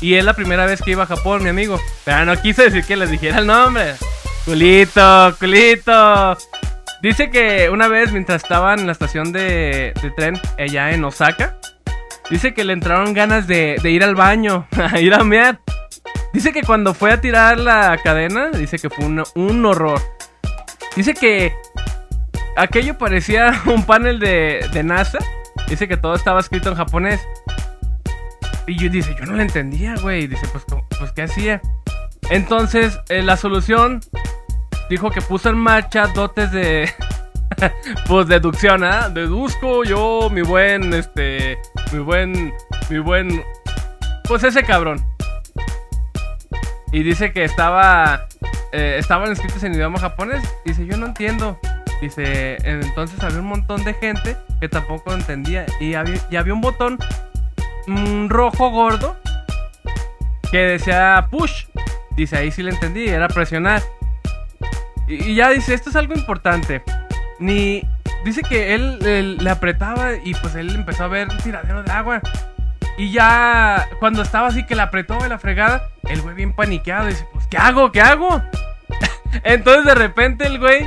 Y 0.00 0.14
es 0.14 0.24
la 0.24 0.34
primera 0.34 0.66
vez 0.66 0.82
que 0.82 0.92
iba 0.92 1.04
a 1.04 1.06
Japón, 1.06 1.42
mi 1.42 1.48
amigo. 1.48 1.80
Pero 2.04 2.24
no 2.24 2.40
quise 2.40 2.64
decir 2.64 2.84
que 2.84 2.96
les 2.96 3.10
dijera 3.10 3.38
el 3.38 3.46
nombre. 3.46 3.94
Culito, 4.44 5.36
culito. 5.38 6.36
Dice 7.02 7.30
que 7.30 7.70
una 7.70 7.88
vez 7.88 8.12
mientras 8.12 8.42
estaban 8.42 8.80
en 8.80 8.86
la 8.86 8.92
estación 8.92 9.32
de, 9.32 9.92
de 10.02 10.10
tren 10.16 10.40
allá 10.58 10.90
en 10.90 11.04
Osaka. 11.04 11.56
Dice 12.30 12.54
que 12.54 12.62
le 12.62 12.72
entraron 12.72 13.12
ganas 13.12 13.48
de, 13.48 13.76
ir 13.84 14.04
al 14.04 14.14
baño, 14.14 14.68
a 14.92 15.00
ir 15.00 15.12
a 15.14 15.24
mear. 15.24 15.60
Dice 16.32 16.52
que 16.52 16.62
cuando 16.62 16.94
fue 16.94 17.12
a 17.12 17.20
tirar 17.20 17.58
la 17.58 17.98
cadena, 18.02 18.50
dice 18.50 18.78
que 18.78 18.88
fue 18.90 19.04
un, 19.04 19.22
un 19.34 19.66
horror. 19.66 20.00
Dice 20.96 21.14
que 21.14 21.52
aquello 22.56 22.96
parecía 22.98 23.60
un 23.66 23.84
panel 23.84 24.20
de, 24.20 24.66
de 24.72 24.82
NASA. 24.82 25.18
Dice 25.68 25.88
que 25.88 25.96
todo 25.96 26.14
estaba 26.14 26.40
escrito 26.40 26.68
en 26.70 26.76
japonés. 26.76 27.20
Y 28.66 28.88
dice, 28.88 29.16
yo 29.18 29.26
no 29.26 29.34
lo 29.34 29.42
entendía, 29.42 29.94
güey. 30.00 30.26
Dice, 30.28 30.46
pues, 30.52 30.64
¿cómo- 30.64 30.86
pues 30.98 31.10
¿qué 31.12 31.22
hacía? 31.22 31.60
Entonces, 32.30 32.98
eh, 33.08 33.22
la 33.22 33.36
solución 33.36 34.00
dijo 34.88 35.10
que 35.10 35.20
puso 35.22 35.48
en 35.50 35.56
marcha 35.58 36.06
dotes 36.08 36.52
de. 36.52 36.88
pues 38.06 38.28
deducción, 38.28 38.84
¿ah? 38.84 39.08
Deduzco 39.08 39.82
yo, 39.82 40.28
mi 40.30 40.42
buen, 40.42 40.94
este. 40.94 41.58
Mi 41.92 41.98
buen. 41.98 42.52
Mi 42.88 42.98
buen. 43.00 43.42
Pues 44.28 44.44
ese 44.44 44.62
cabrón. 44.62 45.04
Y 46.92 47.02
dice 47.02 47.32
que 47.32 47.44
estaba. 47.44 48.26
eh, 48.72 48.96
estaban 48.98 49.30
escritos 49.30 49.62
en 49.64 49.74
idioma 49.74 49.98
japonés. 49.98 50.42
Dice, 50.64 50.86
yo 50.86 50.96
no 50.96 51.06
entiendo. 51.06 51.58
Dice, 52.00 52.56
entonces 52.64 53.22
había 53.22 53.40
un 53.40 53.46
montón 53.46 53.84
de 53.84 53.94
gente 53.94 54.36
que 54.60 54.68
tampoco 54.68 55.12
entendía. 55.12 55.66
Y 55.80 55.94
había, 55.94 56.54
un 56.54 56.60
botón 56.60 56.98
mm, 57.86 58.28
rojo 58.28 58.70
gordo 58.70 59.16
que 60.50 60.58
decía 60.58 61.26
push. 61.30 61.66
Dice, 62.16 62.38
ahí 62.38 62.50
sí 62.50 62.62
le 62.62 62.70
entendí, 62.70 63.06
era 63.08 63.28
presionar. 63.28 63.82
Y, 65.06 65.30
y 65.30 65.34
ya 65.34 65.50
dice, 65.50 65.74
esto 65.74 65.90
es 65.90 65.96
algo 65.96 66.14
importante. 66.14 66.82
Ni. 67.38 67.82
Dice 68.24 68.42
que 68.42 68.74
él, 68.74 68.98
él 69.06 69.38
le 69.38 69.48
apretaba 69.48 70.14
y 70.22 70.34
pues 70.34 70.54
él 70.54 70.74
empezó 70.74 71.04
a 71.04 71.08
ver 71.08 71.28
un 71.30 71.38
tiradero 71.38 71.82
de 71.82 71.90
agua. 71.90 72.20
Y 73.00 73.12
ya 73.12 73.88
cuando 73.98 74.20
estaba 74.20 74.48
así 74.48 74.66
que 74.66 74.74
la 74.74 74.82
apretó 74.82 75.16
de 75.22 75.30
la 75.30 75.38
fregada, 75.38 75.88
el 76.02 76.20
güey 76.20 76.34
bien 76.34 76.52
paniqueado 76.52 77.06
dice, 77.06 77.26
pues 77.32 77.46
¿qué 77.46 77.56
hago? 77.56 77.90
¿Qué 77.92 78.02
hago? 78.02 78.42
Entonces 79.42 79.86
de 79.86 79.94
repente 79.94 80.44
el 80.44 80.58
güey 80.58 80.86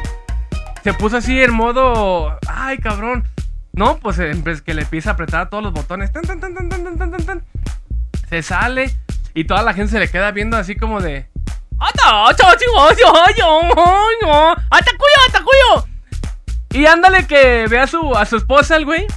se 0.84 0.94
puso 0.94 1.18
así 1.18 1.42
en 1.42 1.52
modo, 1.52 2.38
ay 2.48 2.78
cabrón. 2.78 3.28
No, 3.72 3.98
pues 3.98 4.20
que 4.62 4.76
le 4.76 4.84
empieza 4.84 5.10
a 5.10 5.14
apretar 5.14 5.50
todos 5.50 5.64
los 5.64 5.74
botones. 5.74 6.12
Tan, 6.12 6.22
tan, 6.22 6.40
tan, 6.40 6.54
tan, 6.54 6.70
tan, 6.70 7.00
tan, 7.00 7.26
tan, 7.26 7.44
Se 8.30 8.44
sale 8.44 8.96
y 9.34 9.46
toda 9.46 9.64
la 9.64 9.74
gente 9.74 9.94
se 9.94 10.00
le 10.00 10.08
queda 10.08 10.30
viendo 10.30 10.56
así 10.56 10.76
como 10.76 11.02
de... 11.02 11.28
Y 16.70 16.86
ándale 16.86 17.26
que 17.26 17.66
ve 17.68 17.80
a 17.80 17.88
su, 17.88 18.16
a 18.16 18.28
su 18.28 18.38
esposa 18.38 18.76
el 18.76 18.86
güey 18.86 19.08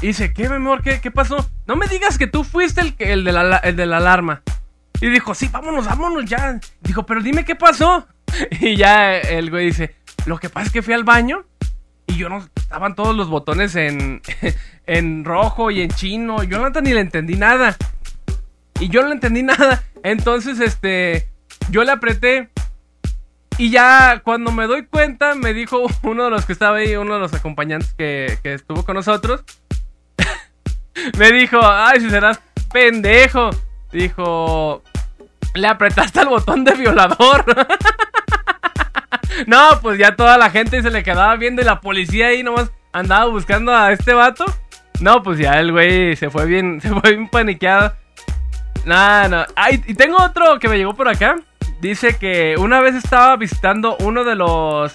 y 0.00 0.08
dice, 0.08 0.32
¿qué, 0.32 0.48
mi 0.48 0.56
amor? 0.56 0.82
¿Qué, 0.82 1.00
qué 1.00 1.10
pasó? 1.10 1.48
No 1.66 1.76
me 1.76 1.86
digas 1.86 2.18
que 2.18 2.26
tú 2.26 2.44
fuiste 2.44 2.80
el, 2.80 2.94
el, 2.98 3.24
de 3.24 3.32
la, 3.32 3.56
el 3.58 3.76
de 3.76 3.86
la 3.86 3.98
alarma. 3.98 4.42
Y 5.00 5.08
dijo, 5.08 5.34
sí, 5.34 5.48
vámonos, 5.48 5.86
vámonos 5.86 6.24
ya. 6.24 6.58
Dijo, 6.80 7.04
pero 7.04 7.20
dime 7.20 7.44
qué 7.44 7.54
pasó. 7.54 8.06
Y 8.60 8.76
ya 8.76 9.16
el 9.16 9.50
güey 9.50 9.66
dice, 9.66 9.94
lo 10.26 10.38
que 10.38 10.48
pasa 10.48 10.66
es 10.66 10.72
que 10.72 10.82
fui 10.82 10.94
al 10.94 11.04
baño 11.04 11.44
y 12.06 12.16
yo 12.16 12.28
no... 12.28 12.44
Estaban 12.56 12.96
todos 12.96 13.14
los 13.14 13.28
botones 13.28 13.76
en, 13.76 14.20
en 14.86 15.24
rojo 15.24 15.70
y 15.70 15.82
en 15.82 15.90
chino. 15.90 16.42
Yo 16.42 16.58
no 16.58 16.80
ni 16.80 16.92
le 16.92 17.00
entendí 17.00 17.36
nada. 17.36 17.76
Y 18.80 18.88
yo 18.88 19.02
no 19.02 19.08
le 19.08 19.14
entendí 19.14 19.42
nada. 19.44 19.84
Entonces, 20.02 20.60
este... 20.60 21.28
Yo 21.70 21.84
le 21.84 21.92
apreté. 21.92 22.50
Y 23.56 23.70
ya 23.70 24.20
cuando 24.24 24.50
me 24.50 24.66
doy 24.66 24.86
cuenta, 24.86 25.34
me 25.34 25.54
dijo 25.54 25.86
uno 26.02 26.24
de 26.24 26.30
los 26.30 26.44
que 26.44 26.52
estaba 26.52 26.78
ahí, 26.78 26.96
uno 26.96 27.14
de 27.14 27.20
los 27.20 27.32
acompañantes 27.32 27.94
que, 27.94 28.38
que 28.42 28.54
estuvo 28.54 28.84
con 28.84 28.96
nosotros. 28.96 29.44
me 31.18 31.32
dijo, 31.32 31.58
ay, 31.62 32.00
si 32.00 32.10
serás 32.10 32.40
pendejo. 32.72 33.50
Dijo, 33.92 34.82
le 35.54 35.68
apretaste 35.68 36.20
al 36.20 36.28
botón 36.28 36.64
de 36.64 36.72
violador. 36.72 37.44
no, 39.46 39.80
pues 39.80 39.98
ya 39.98 40.16
toda 40.16 40.36
la 40.36 40.50
gente 40.50 40.82
se 40.82 40.90
le 40.90 41.02
quedaba 41.02 41.36
viendo 41.36 41.62
y 41.62 41.64
la 41.64 41.80
policía 41.80 42.28
ahí 42.28 42.42
nomás 42.42 42.70
andaba 42.92 43.26
buscando 43.26 43.74
a 43.74 43.92
este 43.92 44.14
vato. 44.14 44.44
No, 45.00 45.22
pues 45.22 45.38
ya 45.38 45.60
el 45.60 45.72
güey 45.72 46.16
se 46.16 46.30
fue 46.30 46.46
bien, 46.46 46.80
se 46.80 46.88
fue 46.88 47.10
bien 47.10 47.28
paniqueado. 47.28 47.94
No, 48.84 49.28
no. 49.28 49.44
Ay, 49.56 49.82
y 49.86 49.94
tengo 49.94 50.18
otro 50.22 50.58
que 50.58 50.68
me 50.68 50.76
llegó 50.76 50.94
por 50.94 51.08
acá. 51.08 51.36
Dice 51.80 52.16
que 52.16 52.56
una 52.58 52.80
vez 52.80 52.94
estaba 52.94 53.36
visitando 53.36 53.96
uno 54.00 54.24
de 54.24 54.34
los. 54.34 54.92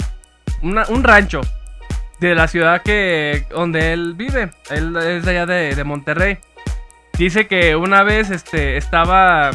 un 0.61 1.03
rancho 1.03 1.41
de 2.19 2.35
la 2.35 2.47
ciudad 2.47 2.81
que 2.81 3.45
donde 3.49 3.93
él 3.93 4.13
vive. 4.15 4.51
Él 4.69 4.95
es 4.97 5.25
de 5.25 5.31
allá 5.31 5.45
de, 5.45 5.75
de 5.75 5.83
Monterrey. 5.83 6.37
Dice 7.17 7.47
que 7.47 7.75
una 7.75 8.03
vez 8.03 8.29
este, 8.29 8.77
estaba 8.77 9.51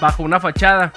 bajo 0.00 0.22
una 0.22 0.40
fachada. 0.40 0.92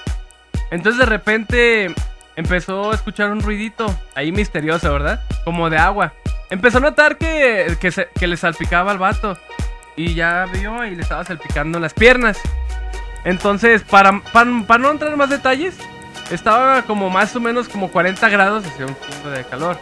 Entonces 0.71 0.99
de 0.99 1.05
repente 1.05 1.93
empezó 2.35 2.91
a 2.91 2.95
escuchar 2.95 3.31
un 3.31 3.41
ruidito 3.41 3.93
ahí 4.15 4.31
misterioso, 4.31 4.91
¿verdad? 4.91 5.21
Como 5.43 5.69
de 5.69 5.77
agua. 5.77 6.13
Empezó 6.49 6.77
a 6.77 6.81
notar 6.81 7.17
que, 7.17 7.77
que, 7.79 8.27
le 8.27 8.37
salpicaba 8.37 8.91
al 8.91 8.97
vato. 8.97 9.37
Y 9.95 10.15
ya 10.15 10.45
vio 10.51 10.85
y 10.85 10.95
le 10.95 11.01
estaba 11.01 11.23
salpicando 11.23 11.79
las 11.79 11.93
piernas. 11.93 12.39
Entonces, 13.25 13.83
para, 13.83 14.21
para, 14.31 14.49
para 14.67 14.83
no 14.83 14.91
entrar 14.91 15.11
en 15.11 15.17
más 15.17 15.29
detalles, 15.29 15.77
estaba 16.31 16.81
como 16.83 17.09
más 17.09 17.35
o 17.35 17.39
menos 17.39 17.69
como 17.69 17.91
40 17.91 18.29
grados, 18.29 18.65
hacía 18.65 18.85
un 18.85 18.95
punto 18.95 19.29
de 19.29 19.43
calor. 19.45 19.77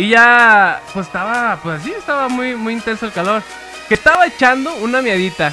Y 0.00 0.08
ya, 0.08 0.80
pues 0.94 1.08
estaba, 1.08 1.58
pues 1.62 1.82
así, 1.82 1.90
estaba 1.90 2.26
muy, 2.30 2.56
muy 2.56 2.72
intenso 2.72 3.04
el 3.04 3.12
calor. 3.12 3.42
Que 3.86 3.92
estaba 3.92 4.26
echando 4.26 4.74
una 4.76 5.02
miadita. 5.02 5.52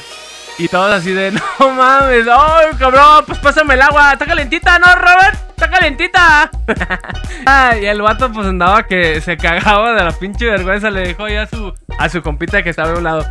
Y 0.58 0.70
todos 0.70 0.90
así 0.90 1.12
de, 1.12 1.32
no 1.60 1.70
mames, 1.72 2.26
ay 2.32 2.68
cabrón, 2.80 3.26
pues 3.28 3.40
pásame 3.40 3.74
el 3.74 3.82
agua, 3.82 4.14
está 4.14 4.26
calentita, 4.26 4.80
¿no, 4.80 4.86
Robert? 4.96 5.38
Está 5.50 5.70
calentita. 5.70 6.50
Y 7.82 7.86
el 7.86 8.02
vato 8.02 8.32
pues 8.32 8.48
andaba 8.48 8.84
que 8.88 9.20
se 9.20 9.36
cagaba 9.36 9.94
de 9.94 10.04
la 10.04 10.12
pinche 10.14 10.46
vergüenza, 10.46 10.90
le 10.92 11.10
dijo 11.10 11.28
ya 11.28 11.42
a 11.42 11.48
su, 11.48 11.74
a 11.98 12.08
su 12.08 12.22
compita 12.22 12.64
que 12.64 12.70
estaba 12.70 12.92
a 12.92 12.98
un 12.98 13.04
lado. 13.04 13.26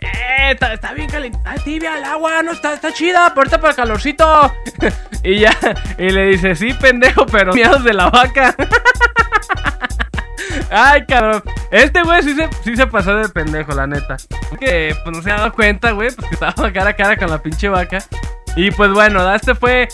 Eh, 0.00 0.56
está, 0.72 0.92
bien 0.92 1.08
caliente, 1.08 1.36
está 1.38 1.54
tibia 1.62 1.98
el 1.98 2.04
agua, 2.04 2.42
no 2.44 2.52
está, 2.52 2.74
está 2.74 2.92
chida, 2.92 3.26
ahorita 3.26 3.58
para 3.58 3.70
el 3.70 3.76
calorcito. 3.76 4.52
y 5.24 5.40
ya, 5.40 5.56
y 5.98 6.10
le 6.10 6.26
dice, 6.26 6.54
sí, 6.54 6.72
pendejo, 6.74 7.26
pero 7.26 7.52
miados 7.52 7.82
de 7.82 7.92
la 7.92 8.08
vaca. 8.08 8.54
Ay, 10.70 11.04
cabrón. 11.06 11.42
Este 11.70 12.02
güey 12.02 12.22
sí 12.22 12.34
se, 12.34 12.48
sí 12.62 12.76
se 12.76 12.86
pasó 12.86 13.14
de 13.16 13.28
pendejo, 13.28 13.72
la 13.72 13.86
neta. 13.86 14.16
Que 14.58 14.94
pues 15.02 15.16
no 15.16 15.22
se 15.22 15.30
ha 15.30 15.36
dado 15.36 15.52
cuenta, 15.52 15.92
güey, 15.92 16.10
pues 16.10 16.28
que 16.28 16.34
estaba 16.34 16.72
cara 16.72 16.90
a 16.90 16.96
cara 16.96 17.16
con 17.16 17.30
la 17.30 17.42
pinche 17.42 17.68
vaca. 17.68 17.98
Y 18.56 18.70
pues 18.70 18.92
bueno, 18.92 19.32
este 19.34 19.54
fue. 19.54 19.88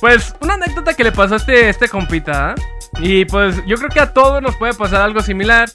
Pues 0.00 0.34
una 0.40 0.54
anécdota 0.54 0.94
que 0.94 1.04
le 1.04 1.12
pasó 1.12 1.34
a 1.34 1.36
este, 1.36 1.68
este 1.68 1.88
compita, 1.88 2.50
¿ah? 2.50 2.54
Y 2.98 3.24
pues 3.26 3.64
yo 3.66 3.76
creo 3.76 3.90
que 3.90 4.00
a 4.00 4.12
todos 4.12 4.42
nos 4.42 4.56
puede 4.56 4.74
pasar 4.74 5.02
algo 5.02 5.20
similar. 5.20 5.68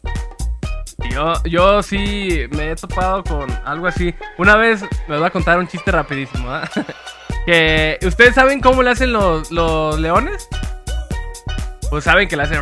Yo, 1.11 1.33
yo 1.43 1.83
sí 1.83 2.47
me 2.51 2.71
he 2.71 2.75
topado 2.75 3.23
con 3.23 3.47
algo 3.63 3.87
así. 3.87 4.15
Una 4.37 4.55
vez 4.55 4.83
me 5.07 5.17
voy 5.17 5.25
a 5.25 5.29
contar 5.29 5.59
un 5.59 5.67
chiste 5.67 5.91
rapidísimo, 5.91 6.49
¿ah? 6.49 6.69
Que 7.45 7.99
ustedes 8.03 8.33
saben 8.33 8.59
cómo 8.59 8.81
le 8.81 8.89
hacen 8.89 9.13
los, 9.13 9.51
los 9.51 9.99
leones. 9.99 10.49
Pues 11.91 12.03
saben 12.03 12.27
que 12.27 12.35
le 12.35 12.43
hacen. 12.43 12.59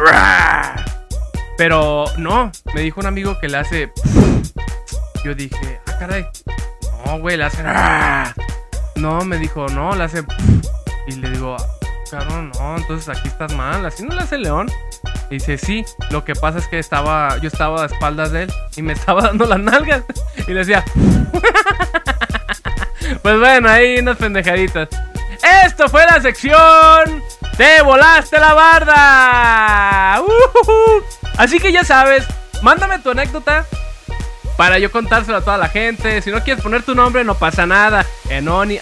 Pero 1.57 2.05
no, 2.17 2.51
me 2.73 2.81
dijo 2.81 2.99
un 2.99 3.05
amigo 3.05 3.39
que 3.39 3.47
le 3.47 3.57
hace. 3.57 3.91
Yo 5.23 5.35
dije, 5.35 5.79
ah, 5.87 5.97
caray. 5.99 6.25
No, 7.05 7.19
güey, 7.19 7.37
le 7.37 7.45
hace. 7.45 7.63
No, 8.95 9.23
me 9.23 9.37
dijo, 9.37 9.67
no, 9.67 9.95
le 9.95 10.03
hace. 10.03 10.23
Y 11.07 11.15
le 11.15 11.29
digo, 11.29 11.55
cabrón, 12.09 12.51
no, 12.57 12.77
entonces 12.77 13.09
aquí 13.09 13.27
estás 13.27 13.53
mal. 13.53 13.85
Así 13.85 14.03
no 14.03 14.15
le 14.15 14.21
hace 14.21 14.35
el 14.35 14.43
león. 14.43 14.71
Y 15.29 15.35
dice, 15.35 15.57
sí, 15.57 15.85
lo 16.09 16.23
que 16.23 16.35
pasa 16.35 16.59
es 16.59 16.67
que 16.67 16.79
estaba, 16.79 17.37
yo 17.37 17.47
estaba 17.47 17.83
a 17.83 17.85
espaldas 17.85 18.31
de 18.31 18.43
él 18.43 18.53
y 18.75 18.81
me 18.81 18.93
estaba 18.97 19.21
dando 19.21 19.45
las 19.45 19.59
nalgas. 19.59 20.03
Y 20.47 20.51
le 20.51 20.59
decía, 20.59 20.83
pues 23.21 23.39
bueno, 23.39 23.69
ahí 23.69 23.99
unas 23.99 24.17
pendejaditas. 24.17 24.89
Esto 25.65 25.89
fue 25.89 26.05
la 26.05 26.21
sección 26.21 27.21
¡Te 27.57 27.83
volaste 27.83 28.39
la 28.39 28.53
barda! 28.55 30.21
¡Ujujú! 30.21 31.03
Así 31.37 31.59
que 31.59 31.71
ya 31.71 31.83
sabes, 31.83 32.25
mándame 32.61 32.99
tu 32.99 33.11
anécdota 33.11 33.65
para 34.57 34.77
yo 34.79 34.91
contárselo 34.91 35.37
a 35.37 35.41
toda 35.41 35.57
la 35.57 35.69
gente. 35.69 36.21
Si 36.21 36.31
no 36.31 36.43
quieres 36.43 36.63
poner 36.63 36.83
tu 36.83 36.95
nombre, 36.95 37.23
no 37.23 37.35
pasa 37.35 37.65
nada. 37.65 38.05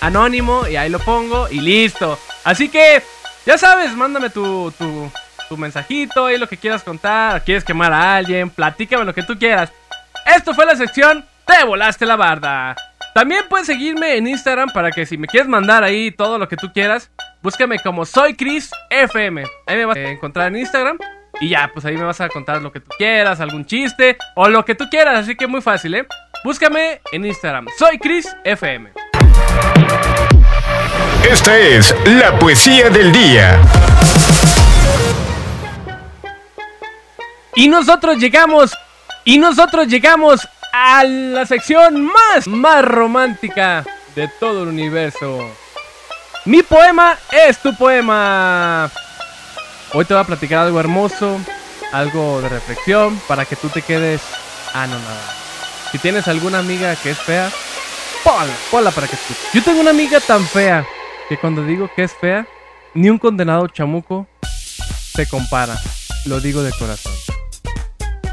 Anónimo, 0.01 0.67
y 0.67 0.75
ahí 0.75 0.89
lo 0.89 0.99
pongo 0.99 1.47
y 1.49 1.61
listo. 1.61 2.19
Así 2.43 2.69
que, 2.69 3.01
ya 3.45 3.57
sabes, 3.57 3.95
mándame 3.95 4.29
tu, 4.29 4.71
tu, 4.77 5.11
tu 5.49 5.57
mensajito 5.57 6.29
y 6.29 6.37
lo 6.37 6.47
que 6.47 6.57
quieras 6.57 6.83
contar. 6.83 7.43
¿Quieres 7.43 7.63
quemar 7.63 7.93
a 7.93 8.15
alguien? 8.15 8.49
Platícame 8.49 9.05
lo 9.05 9.13
que 9.13 9.23
tú 9.23 9.37
quieras. 9.37 9.71
Esto 10.25 10.53
fue 10.53 10.65
la 10.65 10.75
sección 10.75 11.25
Te 11.45 11.63
volaste 11.65 12.05
la 12.05 12.15
barda. 12.15 12.75
También 13.13 13.43
puedes 13.49 13.67
seguirme 13.67 14.15
en 14.15 14.27
Instagram 14.27 14.69
para 14.73 14.91
que 14.91 15.05
si 15.05 15.17
me 15.17 15.27
quieres 15.27 15.49
mandar 15.49 15.83
ahí 15.83 16.11
todo 16.11 16.37
lo 16.37 16.47
que 16.47 16.55
tú 16.55 16.71
quieras, 16.71 17.11
búscame 17.41 17.79
como 17.79 18.05
soy 18.05 18.35
Chris 18.35 18.71
FM. 18.89 19.43
Ahí 19.67 19.77
me 19.77 19.85
vas 19.85 19.97
a 19.97 20.09
encontrar 20.09 20.47
en 20.47 20.57
Instagram. 20.57 20.97
Y 21.41 21.49
ya, 21.49 21.71
pues 21.73 21.83
ahí 21.85 21.97
me 21.97 22.03
vas 22.03 22.21
a 22.21 22.29
contar 22.29 22.61
lo 22.61 22.71
que 22.71 22.79
tú 22.79 22.91
quieras, 22.99 23.41
algún 23.41 23.65
chiste 23.65 24.15
o 24.35 24.47
lo 24.47 24.63
que 24.63 24.75
tú 24.75 24.87
quieras. 24.91 25.21
Así 25.21 25.35
que 25.35 25.47
muy 25.47 25.59
fácil, 25.59 25.95
¿eh? 25.95 26.05
Búscame 26.43 27.01
en 27.11 27.25
Instagram. 27.25 27.65
Soy 27.79 27.97
Chris 27.97 28.29
FM. 28.43 28.91
Esta 31.27 31.57
es 31.57 31.95
la 32.05 32.37
poesía 32.37 32.91
del 32.91 33.11
día. 33.11 33.59
Y 37.55 37.67
nosotros 37.67 38.19
llegamos, 38.19 38.77
y 39.25 39.39
nosotros 39.39 39.87
llegamos 39.87 40.47
a 40.71 41.03
la 41.03 41.47
sección 41.47 42.05
más, 42.05 42.47
más 42.47 42.85
romántica 42.85 43.83
de 44.15 44.27
todo 44.39 44.61
el 44.61 44.69
universo. 44.69 45.49
Mi 46.45 46.61
poema 46.61 47.17
es 47.31 47.57
tu 47.57 47.75
poema. 47.75 48.91
Hoy 49.93 50.05
te 50.05 50.13
voy 50.13 50.23
a 50.23 50.25
platicar 50.25 50.65
algo 50.67 50.79
hermoso, 50.79 51.37
algo 51.91 52.39
de 52.41 52.47
reflexión, 52.47 53.19
para 53.27 53.43
que 53.43 53.57
tú 53.57 53.67
te 53.67 53.81
quedes 53.81 54.21
anonadado. 54.73 55.19
Si 55.91 55.99
tienes 55.99 56.29
alguna 56.29 56.59
amiga 56.59 56.95
que 56.95 57.09
es 57.09 57.19
fea, 57.19 57.51
ponla, 58.23 58.53
ponla 58.71 58.91
para 58.91 59.07
que 59.07 59.17
escuche. 59.17 59.41
Yo 59.53 59.61
tengo 59.61 59.81
una 59.81 59.89
amiga 59.89 60.21
tan 60.21 60.45
fea 60.45 60.87
que 61.27 61.37
cuando 61.37 61.65
digo 61.65 61.89
que 61.93 62.03
es 62.03 62.13
fea, 62.13 62.47
ni 62.93 63.09
un 63.09 63.17
condenado 63.17 63.67
chamuco 63.67 64.27
se 65.13 65.27
compara. 65.27 65.77
Lo 66.25 66.39
digo 66.39 66.63
de 66.63 66.71
corazón. 66.71 67.13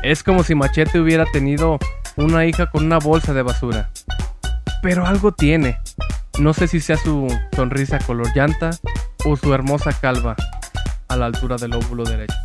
Es 0.05 0.23
como 0.23 0.45
si 0.45 0.55
Machete 0.55 1.01
hubiera 1.01 1.25
tenido 1.27 1.81
una 2.15 2.45
hija 2.47 2.71
con 2.71 2.85
una 2.85 2.99
bolsa 2.99 3.33
de 3.35 3.43
basura. 3.43 3.91
Pero 4.81 5.05
algo 5.05 5.33
tiene. 5.33 5.77
No 6.39 6.55
sé 6.55 6.69
si 6.69 6.79
sea 6.79 6.97
su 6.97 7.27
sonrisa 7.57 7.99
color 7.99 8.29
llanta 8.33 8.71
o 9.25 9.37
su 9.37 9.53
hermosa 9.53 9.91
calva 9.93 10.37
a 11.09 11.17
la 11.17 11.27
altura 11.27 11.57
del 11.57 11.75
óvulo 11.75 12.05
derecho. 12.05 12.37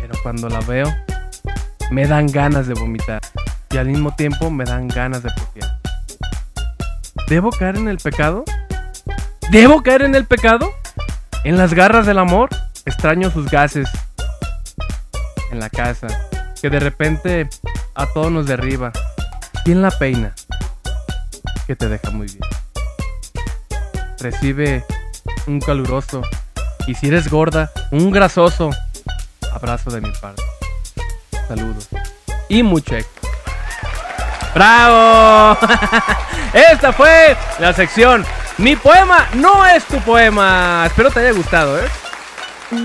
Pero 0.00 0.14
cuando 0.22 0.48
la 0.48 0.60
veo, 0.60 0.92
me 1.90 2.06
dan 2.06 2.26
ganas 2.26 2.66
de 2.66 2.74
vomitar 2.74 3.20
y 3.70 3.78
al 3.78 3.86
mismo 3.86 4.14
tiempo 4.14 4.50
me 4.50 4.64
dan 4.64 4.88
ganas 4.88 5.22
de 5.22 5.30
putear. 5.30 5.80
¿Debo 7.28 7.50
caer 7.50 7.76
en 7.76 7.88
el 7.88 7.98
pecado? 7.98 8.44
¿Debo 9.50 9.82
caer 9.82 10.02
en 10.02 10.14
el 10.14 10.26
pecado? 10.26 10.70
¿En 11.44 11.56
las 11.56 11.74
garras 11.74 12.06
del 12.06 12.18
amor? 12.18 12.50
Extraño 12.84 13.30
sus 13.30 13.50
gases 13.50 13.88
en 15.50 15.60
la 15.60 15.70
casa, 15.70 16.08
que 16.60 16.70
de 16.70 16.80
repente 16.80 17.48
a 17.94 18.06
todos 18.06 18.32
nos 18.32 18.46
derriba. 18.46 18.92
¿Quién 19.64 19.82
la 19.82 19.90
peina? 19.90 20.34
Que 21.66 21.76
te 21.76 21.88
deja 21.88 22.10
muy 22.10 22.26
bien. 22.26 22.40
Recibe 24.18 24.84
un 25.46 25.60
caluroso 25.60 26.22
y 26.86 26.94
si 26.94 27.08
eres 27.08 27.28
gorda, 27.30 27.70
un 27.90 28.10
grasoso 28.10 28.70
abrazo 29.52 29.90
de 29.90 30.00
mi 30.00 30.10
parte. 30.20 30.42
Saludos 31.48 31.88
y 32.48 32.62
mucho 32.62 32.96
éxito. 32.96 33.28
¡Bravo! 34.54 35.56
Esta 36.72 36.92
fue 36.92 37.34
la 37.58 37.72
sección 37.72 38.22
Mi 38.58 38.76
poema 38.76 39.26
no 39.34 39.64
es 39.66 39.84
tu 39.86 39.98
poema. 40.00 40.84
Espero 40.86 41.10
te 41.10 41.20
haya 41.20 41.32
gustado, 41.32 41.78
¿eh? 41.78 41.84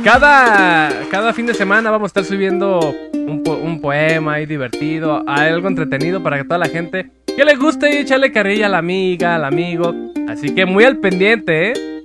Cada, 0.04 0.90
cada 1.12 1.34
fin 1.34 1.46
de 1.46 1.54
semana 1.54 1.90
vamos 1.92 2.08
a 2.08 2.10
estar 2.20 2.26
subiendo 2.26 2.94
un, 3.14 3.42
po- 3.44 3.54
un 3.56 3.80
poema 3.80 4.34
ahí 4.34 4.46
divertido, 4.46 5.24
algo 5.28 5.68
entretenido 5.70 6.22
para 6.22 6.38
que 6.38 6.44
toda 6.44 6.58
la 6.58 6.68
gente 6.68 7.10
que 7.26 7.46
le 7.46 7.56
guste 7.56 7.94
y 7.94 7.98
echarle 8.00 8.32
carrilla 8.34 8.66
a 8.66 8.70
la 8.70 8.80
amiga, 8.80 9.36
al 9.36 9.46
amigo. 9.46 9.94
Así 10.30 10.54
que 10.54 10.66
muy 10.66 10.84
al 10.84 10.98
pendiente, 10.98 11.72
¿eh? 11.72 11.97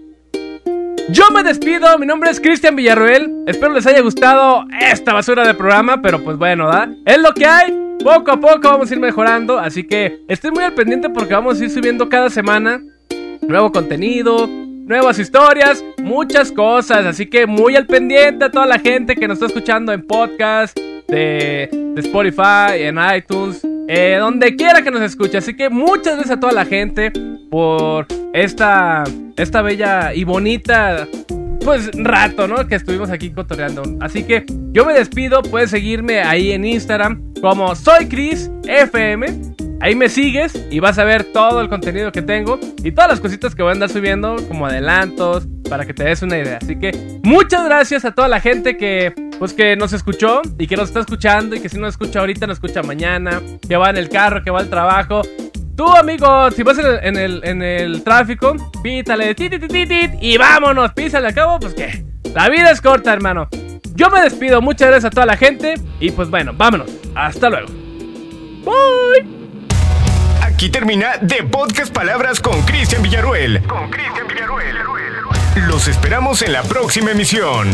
Yo 1.09 1.31
me 1.31 1.43
despido, 1.43 1.99
mi 1.99 2.07
nombre 2.07 2.31
es 2.31 2.41
Cristian 2.41 2.77
Villarroel. 2.77 3.45
Espero 3.47 3.73
les 3.73 3.87
haya 3.87 4.01
gustado 4.01 4.65
esta 4.81 5.13
basura 5.13 5.47
de 5.47 5.53
programa, 5.53 6.01
pero 6.01 6.23
pues 6.23 6.37
bueno, 6.37 6.69
¿da? 6.69 6.89
Es 7.05 7.19
lo 7.19 7.33
que 7.35 7.45
hay. 7.45 7.97
Poco 8.03 8.33
a 8.33 8.41
poco 8.41 8.69
vamos 8.69 8.91
a 8.91 8.95
ir 8.95 9.01
mejorando, 9.01 9.59
así 9.59 9.85
que 9.85 10.21
estoy 10.27 10.51
muy 10.51 10.65
al 10.65 10.73
pendiente 10.75 11.09
porque 11.09 11.35
vamos 11.35 11.61
a 11.61 11.65
ir 11.65 11.71
subiendo 11.71 12.09
cada 12.09 12.31
semana 12.31 12.83
nuevo 13.43 13.71
contenido, 13.71 14.49
nuevas 14.49 15.19
historias, 15.19 15.85
muchas 15.99 16.51
cosas. 16.53 17.05
Así 17.05 17.27
que 17.27 17.47
muy 17.47 17.77
al 17.77 17.87
pendiente 17.87 18.45
a 18.45 18.51
toda 18.51 18.67
la 18.67 18.79
gente 18.79 19.15
que 19.17 19.29
nos 19.29 19.37
está 19.37 19.47
escuchando 19.47 19.93
en 19.93 20.07
podcast, 20.07 20.77
de, 21.09 21.69
de 21.73 22.01
Spotify, 22.01 22.81
en 22.81 22.99
iTunes, 23.15 23.61
eh, 23.89 24.17
donde 24.19 24.57
quiera 24.57 24.83
que 24.83 24.91
nos 24.91 25.03
escuche. 25.03 25.39
Así 25.39 25.55
que 25.55 25.69
muchas 25.69 26.15
gracias 26.15 26.37
a 26.37 26.41
toda 26.41 26.53
la 26.53 26.65
gente 26.65 27.13
por 27.53 28.07
esta, 28.33 29.05
esta 29.37 29.61
bella 29.61 30.15
y 30.15 30.25
bonita 30.25 31.07
pues 31.63 31.91
rato, 31.93 32.49
¿no? 32.49 32.67
Que 32.67 32.77
estuvimos 32.77 33.11
aquí 33.11 33.31
cotorreando. 33.31 33.83
Así 34.01 34.25
que 34.25 34.47
yo 34.73 34.87
me 34.87 34.95
despido, 34.95 35.43
puedes 35.43 35.69
seguirme 35.69 36.23
ahí 36.23 36.53
en 36.53 36.65
Instagram 36.65 37.23
como 37.43 37.77
soy 37.77 38.07
Chris 38.07 38.51
FM. 38.67 39.27
Ahí 39.83 39.95
me 39.95 40.09
sigues 40.09 40.67
y 40.71 40.81
vas 40.81 40.99
a 40.99 41.05
ver 41.05 41.25
todo 41.25 41.61
el 41.61 41.69
contenido 41.69 42.11
que 42.11 42.23
tengo 42.23 42.59
y 42.83 42.91
todas 42.93 43.11
las 43.11 43.21
cositas 43.21 43.55
que 43.55 43.63
voy 43.63 43.71
a 43.71 43.73
andar 43.75 43.91
subiendo 43.91 44.37
como 44.49 44.67
adelantos 44.67 45.47
para 45.69 45.85
que 45.85 45.93
te 45.93 46.05
des 46.05 46.23
una 46.23 46.39
idea. 46.39 46.59
Así 46.63 46.79
que 46.79 47.21
muchas 47.23 47.67
gracias 47.67 48.07
a 48.07 48.13
toda 48.13 48.29
la 48.29 48.41
gente 48.41 48.79
que 48.79 49.13
pues 49.39 49.53
que 49.53 49.77
nos 49.77 49.93
escuchó 49.93 50.41
y 50.57 50.67
que 50.67 50.77
nos 50.77 50.89
está 50.89 51.01
escuchando 51.01 51.55
y 51.55 51.61
que 51.61 51.69
si 51.69 51.77
no 51.77 51.87
escucha 51.87 52.21
ahorita 52.21 52.47
nos 52.47 52.57
escucha 52.57 52.83
mañana, 52.83 53.43
que 53.69 53.77
va 53.77 53.91
en 53.91 53.99
el 53.99 54.09
carro, 54.09 54.43
que 54.43 54.51
va 54.51 54.61
al 54.61 54.71
trabajo. 54.71 55.21
Tú, 55.83 55.97
amigo, 55.97 56.49
si 56.53 56.63
vas 56.63 56.79
en 56.79 56.87
el, 56.87 57.01
en 57.03 57.17
el, 57.17 57.41
en 57.43 57.61
el 57.61 58.05
tráfico, 58.05 58.55
pítale, 58.85 59.35
tit, 59.35 59.59
tit, 59.59 59.89
tit, 59.89 60.13
y 60.21 60.39
vámonos, 60.39 60.93
písale 60.93 61.27
a 61.27 61.33
cabo, 61.33 61.59
pues 61.59 61.75
que 61.75 62.05
la 62.33 62.49
vida 62.49 62.71
es 62.71 62.81
corta, 62.81 63.13
hermano. 63.13 63.49
Yo 63.97 64.09
me 64.09 64.21
despido, 64.21 64.63
muchas 64.63 64.91
gracias 64.91 65.07
a 65.07 65.11
toda 65.11 65.27
la 65.27 65.37
gente, 65.37 65.75
y 65.99 66.13
pues 66.13 66.31
bueno, 66.31 66.53
vámonos, 66.55 66.89
hasta 67.17 67.51
luego. 67.51 67.67
Bye. 68.65 69.27
Aquí 70.41 70.69
termina 70.69 71.15
The 71.19 71.43
Podcast 71.51 71.93
Palabras 71.93 72.39
con 72.39 72.63
Cristian 72.63 73.03
Villarruel. 73.03 73.61
Con 73.67 73.91
Cristian 73.91 74.29
Villarruel. 74.29 74.77
Los 75.67 75.89
esperamos 75.89 76.43
en 76.43 76.53
la 76.53 76.63
próxima 76.63 77.11
emisión. 77.11 77.69